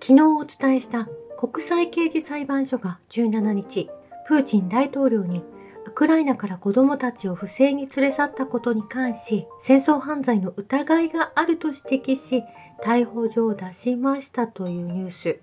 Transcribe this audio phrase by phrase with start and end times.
[0.00, 3.90] 昨日お伝えした国際刑事裁判所が17日、
[4.26, 5.42] プーチン大統領に
[5.86, 12.44] ウクライナから子供たちを不正に連れ去ったことに関し、戦争犯罪の疑いがあると指摘し、
[12.82, 15.40] 逮捕状を出しましたというニュース。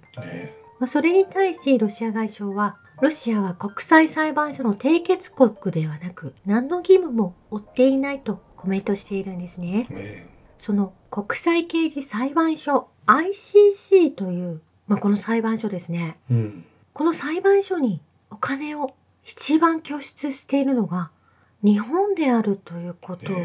[0.80, 10.35] まあ、それに対しロシア外相は、ロシアは国際裁判所の締結国ではなく、何の義務も負っていないとコメントしているんですね。
[10.66, 18.02] その国際刑事裁判所 ICC というまあ、この裁判所ですね、うん、この裁判所に
[18.32, 21.12] お金を一番拠出しているのが
[21.64, 23.36] 日本であるということを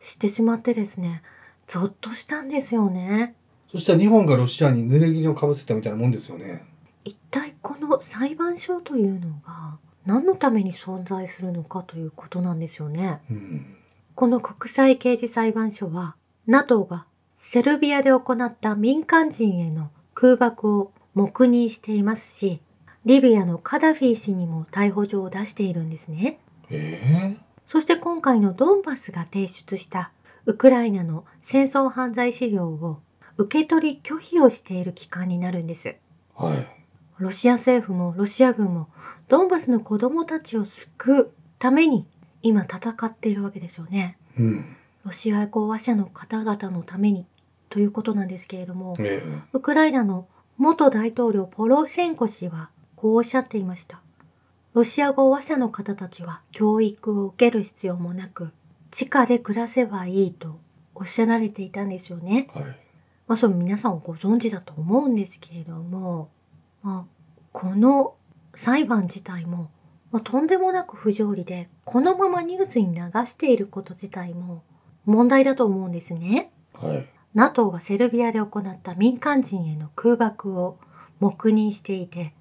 [0.00, 1.22] 知ってしまってですね、
[1.68, 3.34] えー、ゾッとしたんですよね。
[3.70, 6.64] そしたら日本がロシアに濡れ衣をかぶせたみたいなもんですよね。
[7.04, 13.20] 一体この裁判所というのが何のために存在するのかということなんですよね。
[13.30, 13.76] うん、
[14.14, 22.60] この国際刑事裁判所は NATO がセルビアで行った民間人への空爆を黙認していますし、
[23.04, 26.38] リビアのカダフィ氏にも逮捕状を出しているんですね。
[26.70, 30.12] えー、そして今回のドンバスが提出した
[30.46, 33.00] ウクライナの戦争犯罪資料を
[33.36, 35.96] 受け取り拒否をしている機関になるんです。
[36.34, 36.66] はい。
[37.18, 38.88] ロシア政府もロシア軍も
[39.28, 42.06] ドンバスの子供たちを救うために
[42.42, 44.16] 今戦っているわけですよね。
[44.38, 47.26] うん、ロシア語話者の方々のために
[47.68, 50.26] ということなんですけれども、ええ、ウクライナの
[50.58, 54.02] 元大統領ポロシェンコ氏はこうおっしゃっていました。
[54.74, 58.52] ロシア語話者の方たちは教育を受ける必要もなく、
[58.90, 60.58] 地下で暮らせばいいと
[60.94, 62.48] おっしゃられていたんですよね。
[62.52, 62.74] はい、ま
[63.28, 66.28] あ、それ皆さんご存知だと思うんですけれども、
[66.82, 67.04] まあ、
[67.52, 68.14] この
[68.54, 69.70] 裁判自体も、
[70.12, 74.62] まあ、とんでもなく不条理で、このままニュースに流していること自体も
[75.04, 76.50] 問題だと思うんですね。
[76.74, 80.78] はい NATO がセルビアで行った民間人への空爆を
[81.20, 82.34] 黙認していて、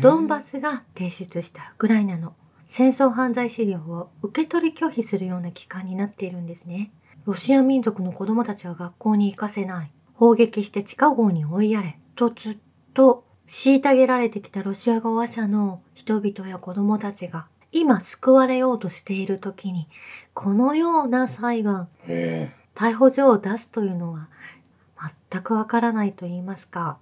[0.00, 2.34] ドンバスが提出したウクライナの
[2.68, 6.92] 戦争犯罪資料を受け取り拒否するような機関になっているんですね。
[7.24, 9.90] ロシア民族の子供たちは学校に行かせない。
[10.14, 11.98] 砲撃して地下壕に追いやれ。
[12.14, 12.58] とずっ
[12.94, 19.86] と虐げられてきたロシア語話者の人々や子供たちが今救われようとしている時に、
[20.32, 21.88] このような裁判、
[22.74, 24.28] 逮捕状を出すというのは
[25.30, 26.98] 全くわからないと言いますか、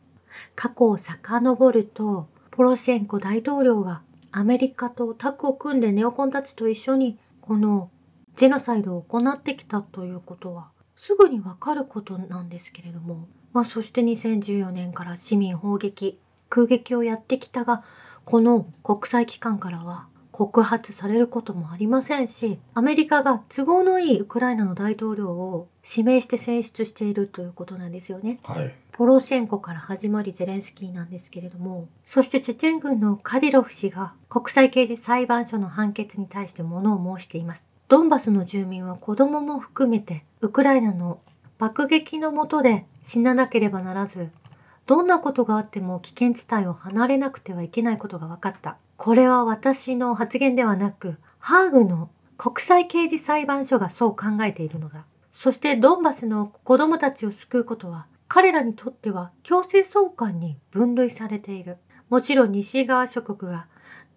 [0.57, 4.03] 過去を遡ると、ポロシェンコ大統領が
[4.33, 7.91] アメリカとタッグを組んでネオコンたちと一緒にこの
[8.37, 16.19] ジェノサイドを行ってきたということはすぐにわかることなんですけれども、まあそして2014年から市民砲撃、
[16.49, 17.85] 空撃をやってきたが、
[18.25, 28.41] この国際機関からは告発されることもありませんし、アメリカが都合のいいウクライナの大統領を指名して選出しているということなんですよね。
[28.43, 37.69] はい、ポロシェンコから始まりゼレンスキーなんですけれども、そしてチェチェン軍のカディロフ氏が国際刑事裁判所の判決に対して物を申しています。
[37.87, 41.21] ドンバスの住民は子供も含めてウクライナの
[41.59, 44.31] 爆撃のもとで死ななければならず、
[44.87, 48.77] どんなことがあっても危険地帯を離れなくてはいけないことが分かった。
[48.97, 55.05] これは私の発言ではなく、ハーグの国際刑事裁判所がそう考えているのだ。
[55.33, 61.79] そしてドンバスの子供たちを救うことは、彼らにとっては強制送還に分類されている。
[62.09, 63.67] もちろん西側諸国が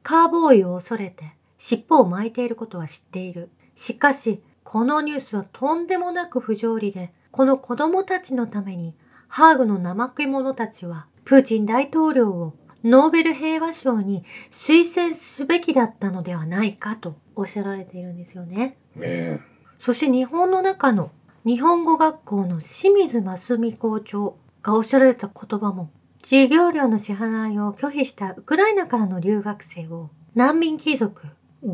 [0.03, 3.50] カーボーイを恐れて尻尾を巻いていることは知っている。
[3.75, 8.94] しかし、このニュースはとんでもなく不条理で、この子供たちのために、
[9.27, 18.77] ハーグの怠け者たちは、プーチン大統領をノーベル平和賞に推薦すべきだったのではないかとおっしゃられているんですよね。
[18.95, 19.41] ね
[19.77, 21.11] そして日本の中の
[21.45, 31.27] 日本語学校の清水真澄校長がおっしゃられた言葉も授業料の支払いを拒否したウクライナからの留学生を難民貴族、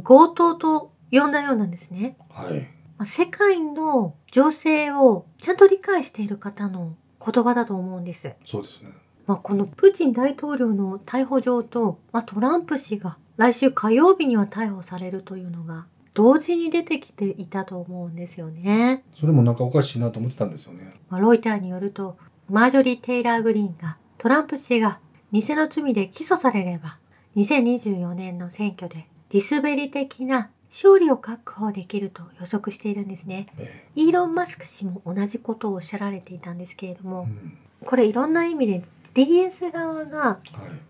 [0.03, 2.17] 強盗と呼んだようなんですね。
[2.29, 2.67] はい。
[3.05, 8.33] 世界の情勢をちゃんと理解している方の言葉だと思うんです。
[8.45, 8.91] そうですね。
[9.25, 19.03] まあ、このプーチン大統領の逮捕状と、まあ、トランプ氏が来週火曜日には逮捕されるというのが同時に出てきていたと思うんですよね。
[19.15, 20.93] それもなんかおかしいなと思ってたんですよね。
[21.09, 22.17] まあ、ロイターによると
[22.49, 24.99] マージョリー・テイラー・グリーンがトランプ氏が
[25.31, 26.97] 偽の罪で起訴されれば
[27.35, 33.45] 2024年の選挙でディスベリ的な勝利を確保できると予測しているんですね。
[33.59, 37.57] えイーロン・マスク氏も同じことをおっしゃられていたんですけれども、うん。
[37.85, 38.81] これいろんな意味で
[39.13, 40.39] DS 側が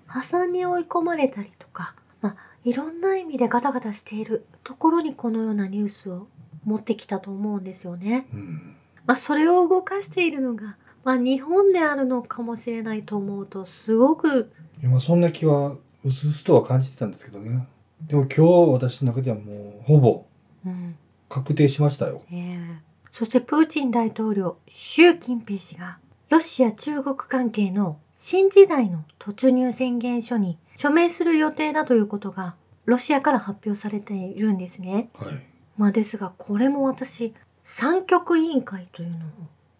[0.05, 6.27] 破産に追い込まれたりとか、まあ、いろんな意味でガタガタしているところにこのようなニュースを
[6.63, 8.27] 持ってきたと思うんですよね。
[8.33, 8.75] うん、
[9.05, 14.51] まあ、それを動かしているのがまあ日本であるのかもしれないと思うとすごく
[14.81, 15.75] いやまあそんな気は
[16.05, 17.67] うすうすとは感じてたんですけどね
[18.07, 18.41] でも今日
[18.73, 20.25] 私の中ではもうほぼ
[20.65, 20.95] うん
[21.29, 22.21] 確定しましたよ。
[22.31, 22.93] ええ。
[23.11, 25.97] そしてプーチン大統領習近平氏が
[26.29, 32.55] ロシア中国関係の新時代の突入宣言書に署名する予定だということが
[32.85, 35.09] ロシアから発表されているんですね。
[35.15, 35.33] はい。
[35.77, 37.33] まあですがこれも私
[37.63, 39.19] 三極委員会というのを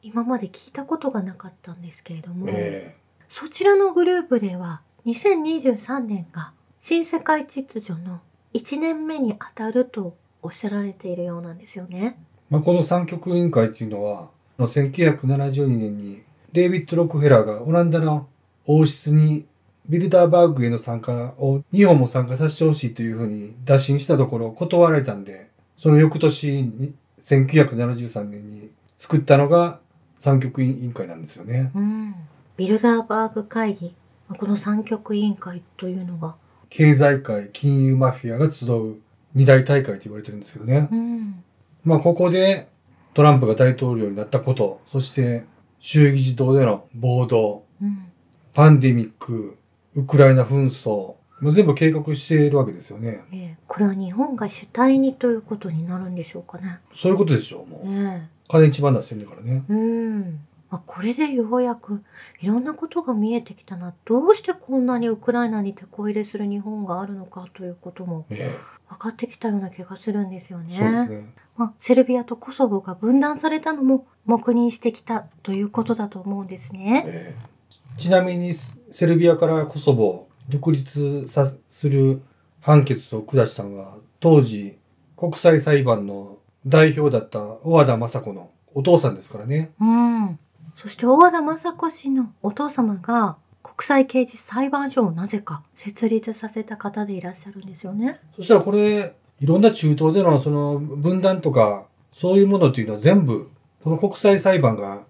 [0.02, 2.96] 今まで聞いたことがなかったんですけれども、え
[3.28, 6.54] そちらのグループでは2023年が
[6.86, 8.20] 新世界秩序の
[8.54, 12.18] 1年目にあたるとおっしゃられているようなんですよね。
[12.50, 14.28] まあ、この三極委員会っていうのは
[14.60, 18.28] あの1972年にデイビッド・ロックフェラーがオランダの
[18.66, 19.46] 王室に
[19.88, 25.48] ビルダーバーグへの参加を日本も参加させてほしいというふうに打診したところ断られたんで
[25.78, 28.70] その翌年に1973年に
[29.00, 29.80] 作ったのが
[30.20, 31.72] 三極委員会なんですよね。
[31.76, 32.16] うん、
[32.58, 33.96] ビルダーバーグ会議
[34.28, 36.36] まあこの三極委員会というのが、
[36.76, 38.96] 経済界、金融マフィアが集う
[39.36, 40.88] 二大大会と言われてるんですけどね。
[40.92, 41.44] うん
[41.84, 42.68] まあここで
[43.14, 45.44] トランプが大統領になったこと、そして
[45.80, 48.10] 衆議事堂での暴動、うん
[48.56, 49.58] パンデミック、
[49.96, 53.22] ウクライナ紛争、まあ、全部計画しているわけですよね。
[53.32, 56.80] ええこれは日本が主体にということになるんでしょうかね。
[56.96, 57.88] そういうことでしょう、もう。
[57.88, 59.64] ね金一番出してんだからね。
[59.70, 60.40] えうん
[60.74, 62.04] まあ、これでようやく
[62.42, 68.58] いろんなことが見えてきたなどうしてこんなにウクライナに手こ入れする日本があるのかということもえ
[68.90, 70.80] 分かってきたような気がするんですよね。
[71.08, 71.26] ね。
[71.58, 77.04] まあ、セルビアとコソボが分断されたのも黙認してきたということだと思うんですね。
[77.06, 77.54] ええ
[78.00, 82.24] ちなみにセルビアからコソボを独立さする
[82.62, 84.80] 判決を下したのは当時
[85.16, 89.72] 国際裁判の代表だった小和田雅子のお父さんですからね。
[89.80, 90.40] うん。
[90.76, 98.20] そして大和田雅子氏のお父様が国際刑事裁判所をなぜか設立させた方でいらっしゃるんですよね。
[98.36, 103.50] そしたらこれいろんな中東でのその分断とかそういうものっていうのは全部
[103.84, 105.04] この国際裁判が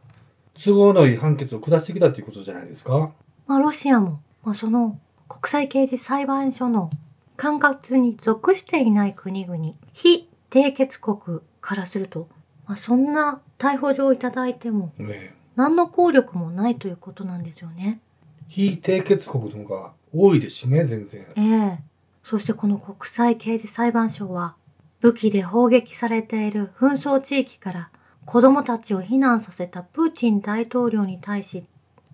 [0.63, 3.11] 都合のいい判決を下してきたっていうことじゃないですか。
[3.47, 6.89] まあロシアも、まあ、その国際刑事裁判所の
[7.35, 12.27] 管轄に属していない国々、非締結国からすると、
[12.67, 17.99] まあ、そんな逮捕状をいただいてもね何の効力もないということなんですよね。
[18.47, 21.25] 非締結国の方が多いですしね全然。
[21.35, 21.79] ええ
[22.23, 24.55] そしてこの国際刑事裁判所は
[25.01, 27.89] 武器で砲撃されている紛争地域から
[28.25, 31.65] 子供たちを避難させたプーチン大統領に対し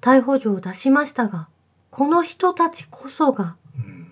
[0.01, 1.47] 逮捕状を出しましたが、
[1.91, 4.07] この人たちこそがうん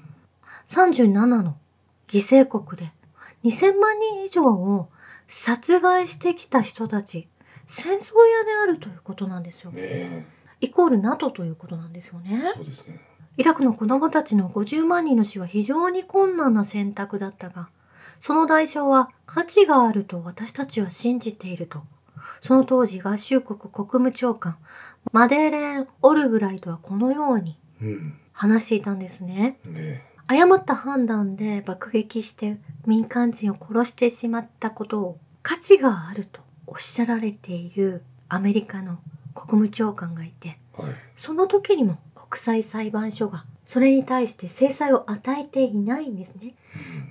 [0.65, 1.07] 37
[1.41, 1.57] の
[2.07, 2.91] 犠牲国で
[3.43, 4.89] 2000万人以上を
[5.27, 7.27] 殺害してきた人たち、
[7.67, 9.71] 戦争屋であるということなんですよ。
[9.71, 10.25] ね
[10.59, 12.51] イコール NATO ということなんですよね。
[12.55, 12.99] そうですね。
[13.37, 17.69] イラクの子供たちの50万人の死は非常に困難な選択だったが、
[18.19, 21.83] その代償は価値があると私たちは信じていると。
[22.41, 24.57] その当時合衆国国務長官、
[25.11, 28.19] マデーレーン・オルブライトはこのようにうん。
[28.31, 29.59] 話していたんですね。
[29.65, 38.99] ね誤った判断で爆撃して民間人を殺してしまったことを価値があるとおっしゃられているアメリカの
[39.33, 40.91] 国務長官がいて、はい。
[41.15, 46.55] その時にも国際裁判所がそれに対して制裁を与えていないんですね。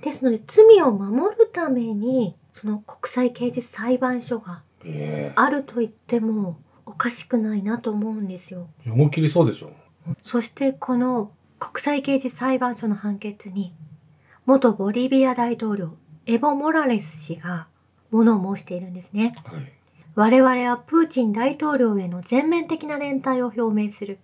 [0.01, 8.67] ですので罪を守るためにその国際刑事裁判所がねあると言ってもおかしくないなと思うんですよ。
[8.85, 9.71] え思いっきりそうでしょ。
[10.21, 13.73] そしてこの国際刑事裁判所の判決に
[14.45, 15.95] 元ボリビア大統領
[16.25, 17.67] エボ・モラレス氏が
[18.11, 19.35] 物を申しているんですね。
[19.45, 19.73] はい。
[20.15, 24.19] 我々はプーチン大統領への全面的な連帯を表明する。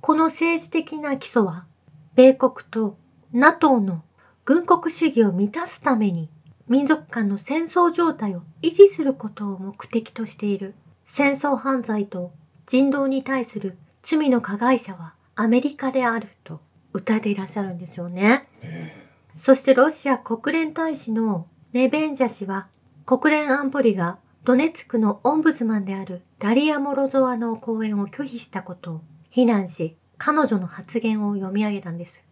[0.00, 1.66] この政治的な基礎は、
[2.14, 2.96] 米国と
[3.32, 4.02] NATO の
[4.44, 6.30] 軍国主義を満たすために、
[6.68, 10.74] 民族間の戦争状態を維持することを目的としている。
[11.06, 12.32] 戦争犯罪と
[12.66, 16.60] 人道に対する罪の加害者はアメリカであると
[16.92, 18.48] 訴えていらっしゃるんですよね。
[18.62, 19.06] ね
[19.36, 22.66] そしてロシア国連大使のネベンジャ氏は
[23.06, 32.24] 国連安保理がドネツクのオンブズマンであるダリア・モロゾワの講演を拒否したことを非難し彼女の発言を読み上げたんです。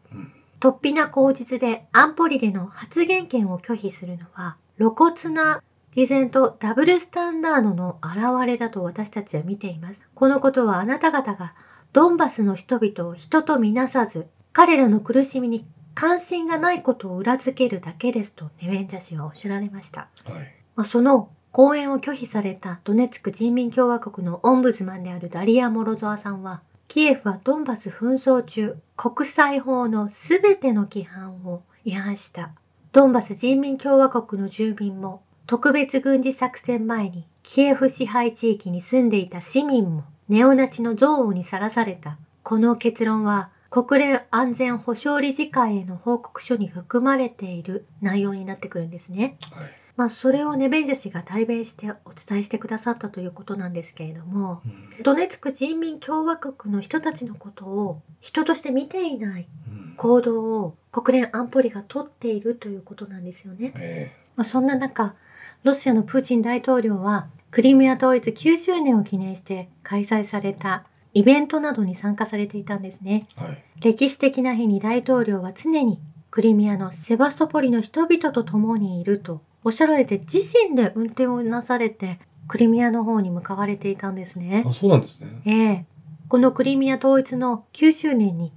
[0.58, 5.62] 突飛な口実で安保理での発言権を拒否するのは露骨な
[5.94, 10.08] 偽善とダブルスタンダードの表れだと私たちは見ています。
[10.12, 11.54] このことはあなた方が
[11.92, 15.64] ドンバスの人々を人とみなさず、彼らの苦しみに
[15.94, 20.08] 関心がないことを裏付けるだけですとネベンジャ氏はおっしゃられました。
[20.24, 20.63] はい。
[20.76, 32.50] まあ、その講演を拒否されたドネツク人民共和国のオンブズマンであるダリア・モロゾワさんは、キエフはドンバス紛争中、国際法のすべての規範を違反した。
[32.90, 42.18] ドンバス人民共和国の住民も特別軍事作戦前にキエフ支配地域に住んでいた市民もネオナチの憎悪にさらされた。
[42.42, 49.36] この結論は国連安全保障理事会への報告書に含まれている内容になってくるんですね。
[49.52, 54.68] はいまあ、それをネベンジャ氏が代弁してお伝えしてくださったということなんですけれども、う
[55.00, 59.46] ん、ドネツク人民共和国の人たちのことを人として見ていない
[59.96, 63.72] 行動を国連安保理がとっているということなんですよね。
[63.76, 65.14] えー、まあ、そんな中
[65.62, 73.28] ロシアのプーチン大統領はクリミア統一9周年を記念して開催されたイベントなどに参加されていたんですね。
[73.36, 76.00] はい、歴史的な日に大統領は常に
[76.32, 84.64] クリミアのセバストポリの人々と共にいるとおっしゃられて自身で運転をなされてクリミアの方に向かわれていたんですね。
[84.66, 85.42] あ、そうなんですね。
[85.46, 85.86] ええ
[86.28, 88.52] このクリミア統一の9周年に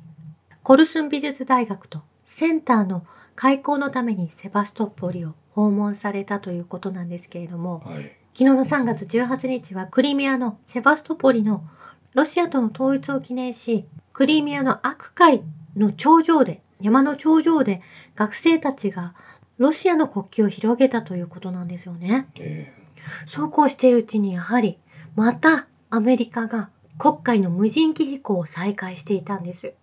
[0.64, 11.68] コルスン美術大学とセンターの開校のためにセバストポリを訪問されたということなんですけれども、はい、昨日の3月18日はクリミアのセバストポリの
[12.14, 15.44] ロシアとの統一を記念し、クリミアの悪海
[15.76, 17.82] の頂上で、山の頂上で
[18.16, 19.14] 学生たちが
[19.58, 22.28] ロシアの国旗を広げたということなんですよね。
[22.36, 24.78] えー、そうこうしているうちにやはり
[25.16, 29.74] またアメリカが国海の無人機飛行を再開していたんです。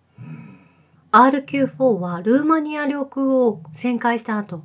[1.11, 4.63] RQ4 はルーマニア領空を旋回した後、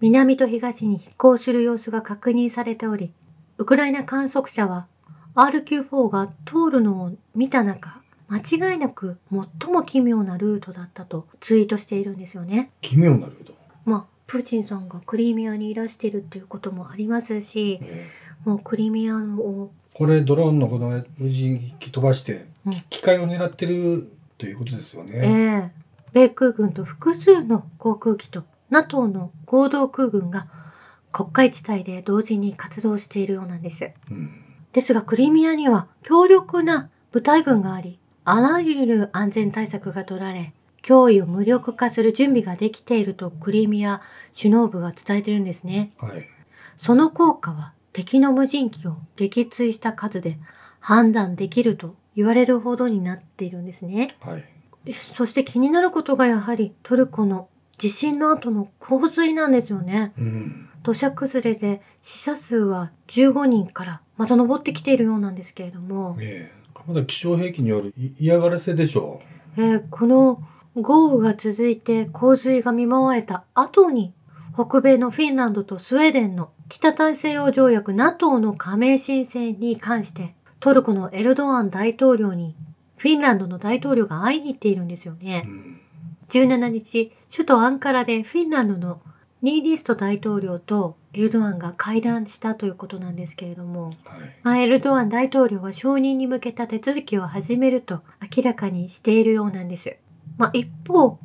[0.00, 3.12] 南と東に飛行する様子が確認されており、
[3.58, 4.86] ウクライナ観測者は
[5.34, 12.70] RQ4 が通るのを見た中、間違いなく最も奇妙なルートだったとツイートしているんですよね。
[12.80, 17.80] 奇妙なルートまあ、プーチンさんがクリミアにいらしてるっていうこともありますし、
[18.44, 25.12] もうクリミアのこれドローンのこの無人機飛ばして、うん、機械を狙ってるということですよね。
[25.14, 25.84] ええ。
[26.12, 30.48] 米空軍と複数の航空機と NATO の合同空軍が
[31.12, 33.90] 国会地帯で同時に活動しているようなんです。
[34.10, 40.52] うん、ですがクリミアには強力な部隊軍があり、あらゆる安全対策が取られ、
[40.84, 44.02] 脅威を無力化する準備ができているとクリミア
[44.36, 45.92] 首脳部が伝えてるんですね。
[45.98, 46.28] はい、
[46.76, 50.38] その効果は敵の無人機を撃墜した数で
[50.80, 54.16] 判断できると言われるほどになっているんですね。
[54.20, 57.48] はい、そして気になることがやはりトルコの
[57.78, 60.12] 地震の後の洪水なんですよね。
[60.18, 66.18] うん、土砂崩れで死者数は15人からまた上ってきているようなんですけれども。
[66.20, 69.22] ええ、まだ気象兵器による嫌がらせでしょ
[69.56, 69.62] う。
[69.62, 70.42] えー、この
[70.76, 74.12] 豪雨が続いて洪水が見舞われた後に、
[74.54, 82.56] 北米のフィンランドとスウェーデンの北大西洋条約 NATO の加盟申請に関して、トルコのエルドアン大統領に
[82.96, 85.46] フィンランドの大統領が会いに行っているんですよね。
[86.28, 89.00] 17日、首都アンカラでフィンランドの
[89.42, 93.96] ニーリスト大統領とエルドアンが会談したということなんですけれども、はい、
[94.42, 98.00] まあ、エルドアン大統領は承認に向けた手続きを始めると
[98.36, 99.98] 明らかにしているようなんです。
[100.36, 101.18] まあ、一方、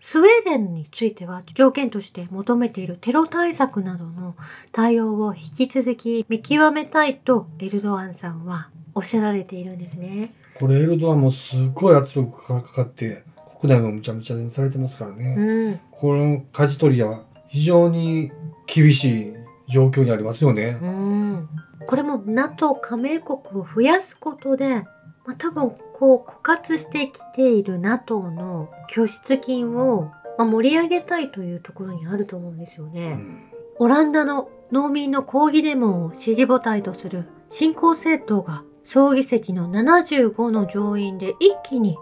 [0.00, 4.34] スウェーデンについては条件として求めているテロ対策などの
[4.70, 10.34] 対応を引き続き見極めたいとエルドアンさんはおっしゃられているんですね。
[10.60, 13.24] これエルドアンもすごい圧力がかかって
[13.60, 15.34] 国内もむちゃむちゃされてますからね。
[15.38, 18.30] うん、この舵取りは非常に
[18.66, 19.34] 厳しい
[19.68, 20.78] 状況にありますよね。
[20.82, 21.48] うん、
[21.86, 24.84] これも NATO 加盟国を増やすことで、
[25.24, 33.12] まあ、多分こう枯渇してきている NATO の拠出金を、まあ、盛り上げたいというところにあると思うんですよね。
[33.12, 33.42] うん、
[33.78, 41.96] オランダの農民の抗議デモを支持母体とする新興政党が総議席の75の上院で一気に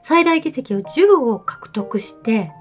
[0.00, 2.52] 最大議席を10を獲得して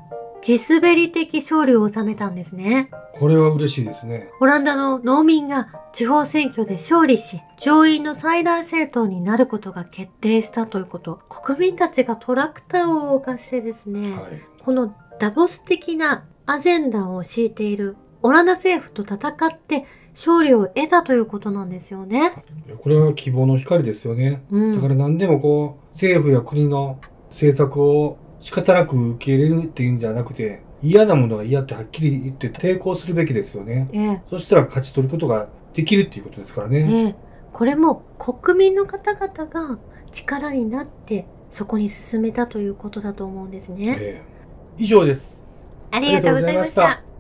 [0.42, 2.90] 地滑り的勝利を収めたんですね。
[3.14, 4.30] これは嬉しいですね。
[4.40, 11.20] オランダの農民が地方選挙で勝利し、上院の最大政党になることが決定したということ。
[11.30, 22.34] 国民たちがトラクターを動かしてですね、はい、このダボス的なアジェンダを敷いているオランダ政府と戦って勝利を得たということなんですよね。
[22.82, 24.44] これは希望の光ですよね。
[24.52, 33.88] うん、だから何でもこう政府や国の政策を仕方なく受け入れるっていうんじゃなくて、嫌なものは嫌ってはっきり言って抵抗するべきですよね。
[33.94, 36.80] ええ、そしたら勝ち取ることができるっていうことですからね。
[36.80, 37.16] ええ、
[37.54, 39.78] これも国民の方々が
[40.12, 44.24] 力になってそこに進めたということだと思うんですね。
[44.78, 45.46] 以上です。
[45.92, 47.11] ありがとうございました。